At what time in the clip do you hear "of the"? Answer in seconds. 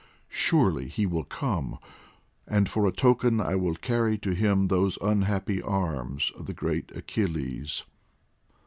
6.35-6.55